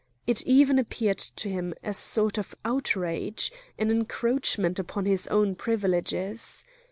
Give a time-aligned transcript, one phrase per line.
[0.25, 6.63] It even appeared to him a sort of outrage, an encroachment upon his own privileges.